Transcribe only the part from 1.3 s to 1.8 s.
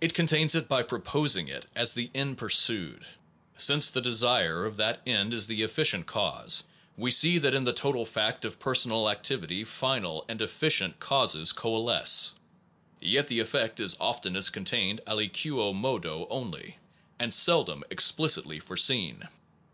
ing it